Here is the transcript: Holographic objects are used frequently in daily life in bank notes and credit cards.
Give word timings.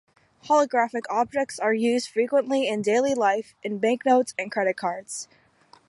Holographic 0.45 1.03
objects 1.11 1.59
are 1.59 1.75
used 1.75 2.09
frequently 2.09 2.67
in 2.67 2.81
daily 2.81 3.13
life 3.13 3.53
in 3.61 3.77
bank 3.77 4.03
notes 4.03 4.33
and 4.35 4.51
credit 4.51 4.75
cards. 4.75 5.27